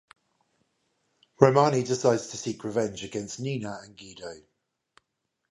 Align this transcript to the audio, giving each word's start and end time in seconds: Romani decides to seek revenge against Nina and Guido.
Romani 1.39 1.83
decides 1.83 2.29
to 2.29 2.37
seek 2.37 2.63
revenge 2.63 3.03
against 3.03 3.39
Nina 3.39 3.81
and 3.83 3.95
Guido. 3.95 4.31